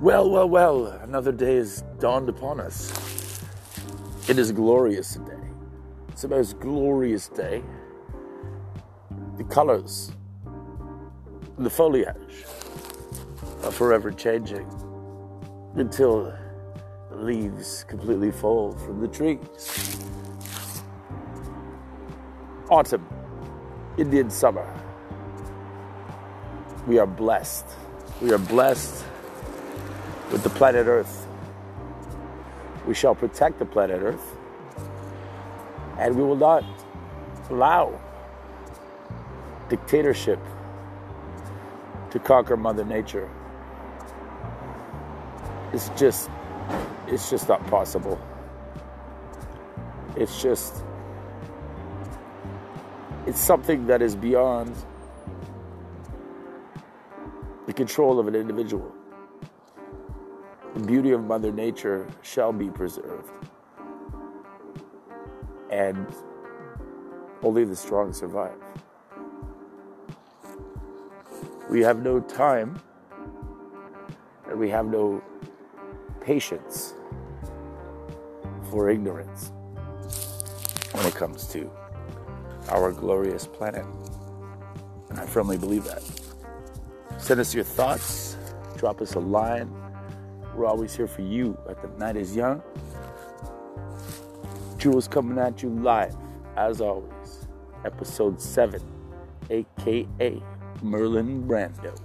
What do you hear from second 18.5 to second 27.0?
from the trees. Autumn, Indian summer. We